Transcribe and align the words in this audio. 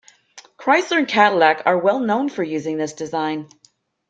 Chrysler 0.57 0.97
and 0.97 1.07
Cadillac 1.07 1.61
are 1.67 1.77
well 1.77 1.99
known 1.99 2.27
for 2.27 2.41
using 2.41 2.77
this 2.77 2.93
design. 2.93 3.47